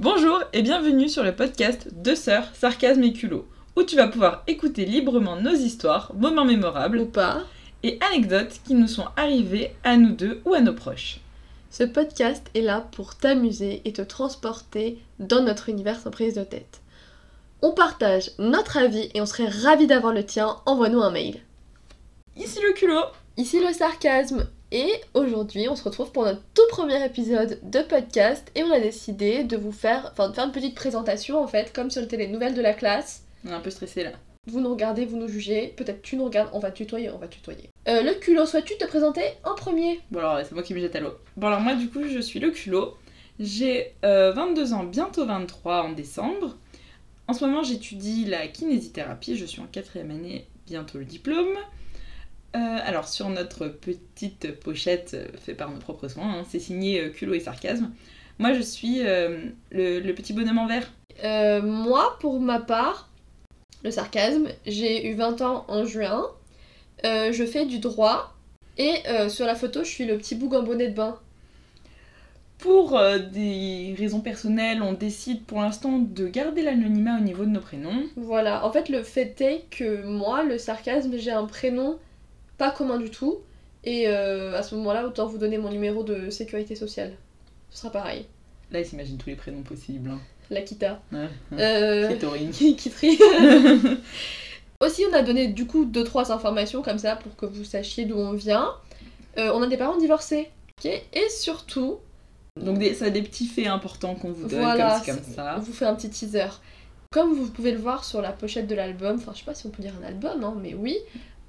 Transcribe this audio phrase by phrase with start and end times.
[0.00, 4.44] Bonjour et bienvenue sur le podcast Deux sœurs, sarcasme et culot, où tu vas pouvoir
[4.46, 7.42] écouter librement nos histoires, moments mémorables ou pas,
[7.82, 11.18] et anecdotes qui nous sont arrivées à nous deux ou à nos proches.
[11.70, 16.44] Ce podcast est là pour t'amuser et te transporter dans notre univers sans prise de
[16.44, 16.80] tête.
[17.60, 21.40] On partage notre avis et on serait ravis d'avoir le tien, envoie-nous un mail.
[22.36, 23.06] Ici le culot
[23.36, 28.50] Ici le sarcasme et aujourd'hui on se retrouve pour notre tout premier épisode de podcast
[28.54, 31.72] et on a décidé de vous faire, enfin de faire une petite présentation en fait,
[31.72, 33.24] comme sur le télé nouvelles de la classe.
[33.46, 34.12] On est un peu stressé là.
[34.46, 37.28] Vous nous regardez, vous nous jugez, peut-être tu nous regardes, on va tutoyer, on va
[37.28, 37.68] tutoyer.
[37.86, 40.00] Euh, le culot, souhaites-tu te présenter en premier?
[40.10, 41.14] Bon alors c'est moi qui me jette à l'eau.
[41.36, 42.96] Bon alors moi du coup je suis le culot.
[43.40, 46.56] J'ai 22 ans, bientôt 23 en décembre.
[47.28, 51.56] En ce moment j'étudie la kinésithérapie, je suis en quatrième année, bientôt le diplôme.
[52.56, 57.00] Euh, alors sur notre petite pochette euh, fait par nos propres soins, hein, c'est signé
[57.00, 57.90] euh, culot et sarcasme.
[58.38, 60.90] Moi je suis euh, le, le petit bonhomme en vert.
[61.62, 63.10] Moi, pour ma part,
[63.82, 66.26] le sarcasme, j'ai eu 20 ans en juin,
[67.04, 68.34] je fais du droit
[68.78, 68.94] et
[69.28, 71.18] sur la photo je suis le petit boug en bonnet de bain.
[72.58, 72.96] Pour
[73.32, 78.04] des raisons personnelles, on décide pour l'instant de garder l'anonymat au niveau de nos prénoms.
[78.16, 81.98] Voilà, en fait le fait est que moi, le sarcasme, j'ai un prénom
[82.58, 83.38] pas commun du tout
[83.84, 87.12] et euh, à ce moment-là autant vous donner mon numéro de sécurité sociale.
[87.70, 88.26] Ce sera pareil.
[88.70, 90.10] Là, ils s'imaginent tous les prénoms possibles.
[90.10, 90.18] hein.
[90.50, 91.00] L'Akita.
[91.12, 91.58] Ouais, ouais.
[91.60, 92.08] Euh...
[94.80, 98.04] Aussi, on a donné du coup deux trois informations comme ça pour que vous sachiez
[98.04, 98.70] d'où on vient.
[99.38, 100.50] Euh, on a des parents divorcés,
[100.84, 101.98] Et surtout,
[102.60, 105.20] Donc des, ça a des petits faits importants qu'on vous donne Voilà, comme, ci, comme
[105.24, 105.54] c'est- ça.
[105.58, 106.46] on vous fait un petit teaser.
[107.10, 109.66] Comme vous pouvez le voir sur la pochette de l'album, enfin je sais pas si
[109.66, 110.96] on peut dire un album, hein, mais oui,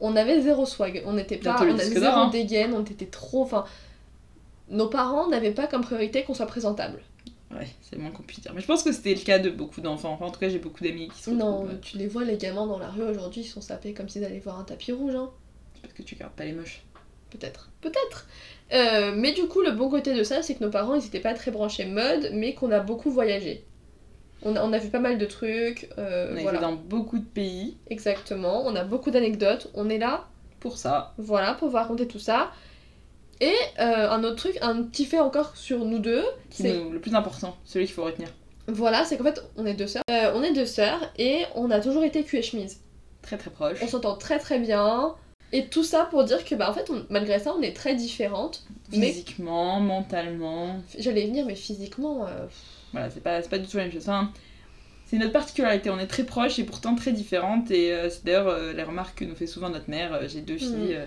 [0.00, 1.02] on avait zéro swag.
[1.06, 2.30] On n'était pas, on avait zéro hein.
[2.30, 3.64] dégaine, on était trop, enfin,
[4.68, 7.00] nos parents n'avaient pas comme priorité qu'on soit présentable.
[7.50, 8.52] Ouais, c'est le moins qu'on puisse dire.
[8.54, 10.12] Mais je pense que c'était le cas de beaucoup d'enfants.
[10.12, 12.36] Enfin, en tout cas, j'ai beaucoup d'amis qui se Non, euh, tu les vois les
[12.36, 15.14] gamins dans la rue aujourd'hui, ils sont sapés comme s'ils allaient voir un tapis rouge,
[15.14, 15.30] hein.
[15.74, 16.82] C'est parce que tu gardes pas les moches.
[17.30, 17.70] Peut-être.
[17.80, 18.26] Peut-être.
[18.72, 21.20] Euh, mais du coup, le bon côté de ça, c'est que nos parents, ils étaient
[21.20, 23.64] pas très branchés mode, mais qu'on a beaucoup voyagé.
[24.42, 25.88] On a, on a vu pas mal de trucs.
[25.98, 26.58] euh, On a voilà.
[26.58, 28.64] été dans beaucoup de pays Exactement.
[28.66, 29.70] On a beaucoup d'anecdotes.
[29.74, 30.26] On est là,
[30.60, 31.12] pour ça.
[31.18, 32.50] voilà, pour vous raconter tout ça.
[33.40, 36.90] Et euh, un autre truc, un petit fait encore sur nous deux, Qui c'est nous-
[36.90, 38.28] le plus important, celui qu'il faut retenir.
[38.66, 40.02] voilà, c'est qu'en fait, on est deux sœurs.
[40.10, 42.80] Euh, on est deux sœurs et on a toujours été cul et chemise.
[43.22, 43.78] Très très proche.
[43.82, 45.14] On s'entend très très bien.
[45.52, 47.94] Et tout ça pour dire que, bah, en fait, on- malgré ça, on est très
[47.94, 48.64] différentes.
[48.92, 50.76] Mais Physiquement, mentalement.
[50.98, 52.46] j'allais venir, mais physiquement, euh,
[52.92, 54.08] Voilà, c'est pas, c'est pas du tout la même chose.
[54.08, 54.32] Enfin,
[55.06, 55.90] c'est notre particularité.
[55.90, 57.70] On est très proches et pourtant très différentes.
[57.70, 60.14] Et euh, c'est d'ailleurs euh, les remarques que nous fait souvent notre mère.
[60.14, 61.06] Euh, J'ai deux filles euh,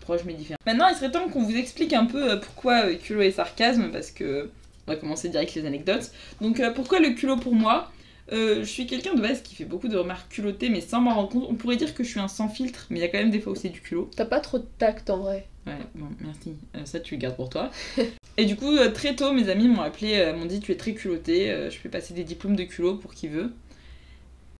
[0.00, 0.60] proches mais différentes.
[0.66, 3.90] Maintenant, il serait temps qu'on vous explique un peu pourquoi culot et sarcasme.
[3.92, 4.50] Parce que
[4.86, 6.10] on va commencer direct les anecdotes.
[6.40, 7.90] Donc, pourquoi le culot pour moi?
[8.32, 11.14] Euh, Je suis quelqu'un de base qui fait beaucoup de remarques culottées, mais sans m'en
[11.14, 11.46] rendre compte.
[11.48, 13.30] On pourrait dire que je suis un sans filtre, mais il y a quand même
[13.30, 14.10] des fois où c'est du culot.
[14.16, 15.46] t'as pas trop de tact en vrai.
[15.66, 16.54] Ouais, bon, merci.
[16.76, 17.70] Euh, ça, tu le gardes pour toi.
[18.36, 20.92] et du coup, euh, très tôt, mes amis m'ont appelé, m'ont dit Tu es très
[20.94, 23.52] culotté, euh, je peux passer des diplômes de culot pour qui veut.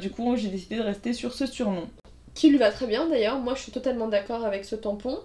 [0.00, 1.88] Du coup, j'ai décidé de rester sur ce surnom.
[2.34, 5.20] Qui lui va très bien d'ailleurs, moi je suis totalement d'accord avec ce tampon.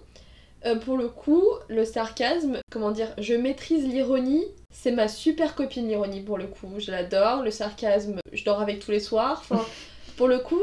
[0.64, 5.88] Euh, pour le coup, le sarcasme, comment dire, je maîtrise l'ironie, c'est ma super copine
[5.88, 7.42] l'ironie pour le coup, je l'adore.
[7.42, 9.42] Le sarcasme, je dors avec tous les soirs.
[9.42, 9.64] Enfin,
[10.16, 10.60] pour le coup,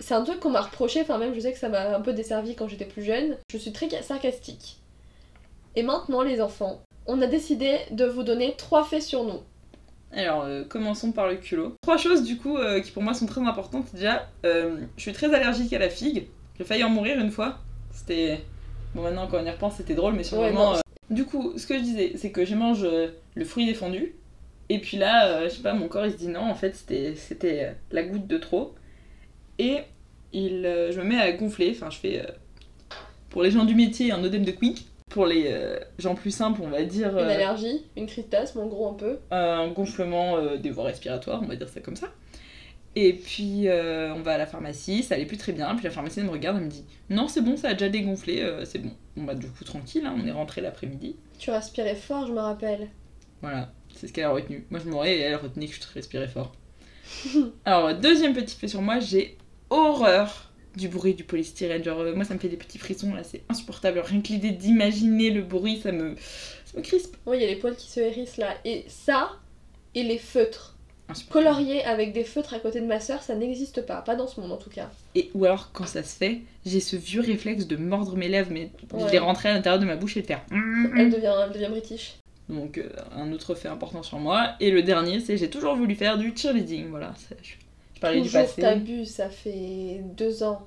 [0.00, 2.12] c'est un truc qu'on m'a reproché, enfin même je sais que ça m'a un peu
[2.12, 3.36] desservi quand j'étais plus jeune.
[3.52, 4.78] Je suis très sarcastique.
[5.74, 9.40] Et maintenant les enfants, on a décidé de vous donner trois faits sur nous.
[10.12, 11.74] Alors, euh, commençons par le culot.
[11.82, 13.86] Trois choses, du coup, euh, qui pour moi sont très importantes.
[13.92, 16.28] Déjà, je suis très allergique à la figue.
[16.56, 17.58] J'ai failli en mourir une fois.
[17.92, 18.40] C'était.
[18.96, 20.72] Bon, maintenant, quand on y repense, c'était drôle, mais sur le Ouais, moment.
[20.72, 20.76] non.
[20.78, 20.80] euh,
[21.10, 24.14] Du coup, ce que je disais, c'est que je mange euh, le fruit défendu.
[24.70, 26.74] Et puis là, euh, je sais pas, mon corps il se dit non, en fait,
[26.74, 28.74] c'était la goutte de trop.
[29.58, 29.80] Et
[30.32, 31.70] il, je me mets à gonfler.
[31.70, 32.26] Enfin, je fais.
[33.30, 34.86] pour les gens du métier, un œdème de quick.
[35.10, 35.54] Pour les
[35.98, 37.10] gens plus simples, on va dire.
[37.16, 39.18] Une allergie, une crise d'asthme en gros un peu.
[39.30, 42.08] un gonflement des voies respiratoires, on va dire ça comme ça.
[42.98, 45.90] Et puis euh, on va à la pharmacie, ça allait plus très bien, puis la
[45.90, 48.78] pharmacienne me regarde, elle me dit non c'est bon, ça a déjà dégonflé, euh, c'est
[48.78, 48.90] bon.
[49.16, 51.14] Bon bah du coup tranquille, hein, on est rentré l'après-midi.
[51.38, 52.88] Tu respirais fort, je me rappelle.
[53.42, 54.64] Voilà, c'est ce qu'elle a retenu.
[54.70, 56.54] Moi je m'aurais et elle retenait que je respirais fort.
[57.66, 59.36] Alors deuxième petit fait sur moi, j'ai
[59.68, 61.84] horreur du bruit du polystyrène.
[61.84, 63.98] Genre euh, moi ça me fait des petits frissons là, c'est insupportable.
[63.98, 66.16] Rien que l'idée d'imaginer le bruit, ça me,
[66.64, 67.18] ça me crispe.
[67.26, 68.54] Oui, il y a les poils qui se hérissent là.
[68.64, 69.32] Et ça,
[69.94, 70.75] et les feutres.
[71.30, 74.02] Colorier avec des feutres à côté de ma soeur, ça n'existe pas.
[74.02, 74.90] Pas dans ce monde en tout cas.
[75.14, 78.50] Et, ou alors, quand ça se fait, j'ai ce vieux réflexe de mordre mes lèvres,
[78.50, 80.42] mais je les rentrer à l'intérieur de ma bouche et de faire.
[80.50, 80.56] Mm,
[80.88, 80.98] mm.
[80.98, 82.16] Elle devient, elle devient british.
[82.48, 84.50] Donc euh, un autre fait important sur moi.
[84.60, 86.88] Et le dernier, c'est j'ai toujours voulu faire du cheerleading.
[86.90, 87.54] Voilà, c'est- je,
[87.94, 89.04] je parlais du Toujours passé.
[89.06, 90.66] ça fait deux ans.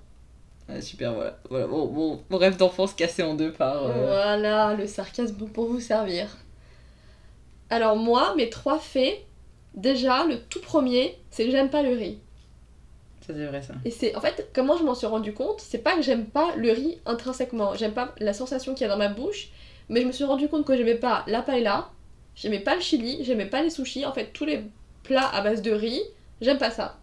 [0.69, 1.37] Ouais, super, voilà.
[1.49, 3.85] voilà mon, mon- mon rêve d'enfance cassé en deux par...
[3.87, 6.27] euh, Voilà, le sarcasme pour vous servir.
[7.69, 9.19] Alors moi, mes trois faits,
[9.73, 12.19] déjà, le tout premier, c'est que j'aime pas le riz.
[13.25, 13.73] Ça c'est vrai ça.
[13.85, 16.55] Et c'est en fait comment je m'en suis rendu compte, c'est pas que j'aime pas
[16.55, 19.49] le riz intrinsèquement, j'aime pas la sensation qu'il y a dans ma bouche,
[19.87, 21.89] mais je me suis rendu compte que j'aimais pas la paella,
[22.35, 24.63] j'aimais pas le chili, j'aimais pas les sushis, en fait tous les
[25.03, 26.01] plats à base de riz,
[26.41, 26.97] j'aime pas ça.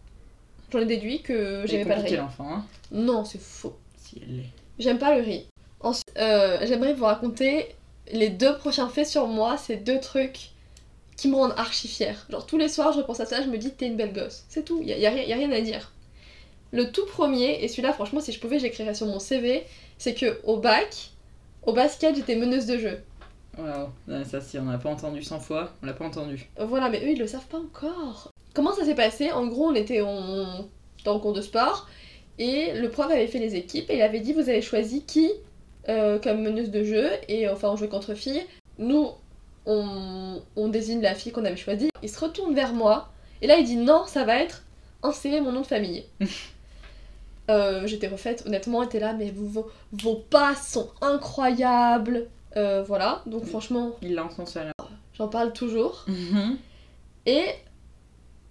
[0.73, 2.17] J'en ai déduit que j'aimais pas le riz.
[2.17, 2.65] l'enfant, hein?
[2.91, 3.77] Non, c'est faux.
[3.97, 4.51] Si elle l'est.
[4.81, 5.47] J'aime pas le riz.
[5.81, 7.75] Ensuite, euh, j'aimerais vous raconter
[8.13, 10.51] les deux prochains faits sur moi, ces deux trucs
[11.17, 12.27] qui me rendent archi fière.
[12.31, 14.45] Genre tous les soirs, je repense à ça, je me dis t'es une belle gosse.
[14.49, 15.93] C'est tout, y a, y a rien- y a rien à dire.
[16.73, 19.65] Le tout premier, et celui-là, franchement, si je pouvais, j'écrirais sur mon CV,
[19.99, 21.11] c'est que au bac,
[21.65, 22.99] au basket, j'étais meneuse de jeu.
[23.57, 23.89] Waouh.
[24.09, 26.49] Ouais, Ça si on n'a pas entendu 100 fois, on l'a pas entendu.
[26.59, 28.31] Voilà, mais eux, ils le savent pas encore.
[28.53, 29.31] Comment ça s'est passé?
[29.33, 30.67] En gros, on était en...
[31.05, 31.89] dans le cours de sport
[32.39, 35.31] et le prof avait fait les équipes et il avait dit vous avez choisi qui
[35.89, 38.43] euh, comme meneuse de jeu et enfin on jouait contre filles.
[38.79, 39.09] Nous,
[39.67, 41.91] on, on désigne la fille qu'on avait choisie.
[42.03, 43.11] Il se retourne vers moi
[43.43, 44.63] et là il dit non, ça va être
[45.03, 46.05] insérer mon nom de famille.
[47.49, 52.27] Euh, J'étais refaite, honnêtement, elle était là, mais vos, passes sont incroyables.
[52.57, 54.45] Euh, voilà, donc franchement, Il l'a en son
[55.15, 56.05] j'en parle toujours.
[56.09, 56.59] Mhm.
[57.27, 57.45] Et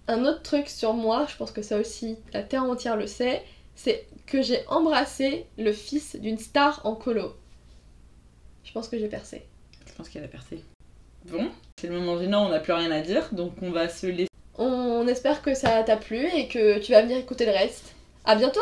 [0.08, 3.42] un autre truc sur moi, je pense que ça aussi, la terre entière le sait,
[3.74, 7.34] c'est que j'ai embrassé le fils d'une star en colo.
[8.64, 9.44] Je pense que j'ai percé.
[9.86, 10.64] Je pense qu'elle a percé.
[11.30, 11.48] Bon,
[11.80, 14.30] c'est le moment gênant, on n'a plus rien à dire, donc on va se laisser.
[14.58, 17.94] On espère que ça t'a plu et que tu vas venir écouter le reste.
[18.24, 18.60] À bientôt